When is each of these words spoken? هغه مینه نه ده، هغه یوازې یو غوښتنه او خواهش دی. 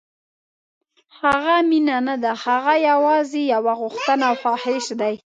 هغه 1.19 1.55
مینه 1.69 1.97
نه 2.07 2.15
ده، 2.23 2.31
هغه 2.45 2.73
یوازې 2.89 3.41
یو 3.53 3.63
غوښتنه 3.81 4.23
او 4.29 4.35
خواهش 4.41 4.85
دی. 4.99 5.15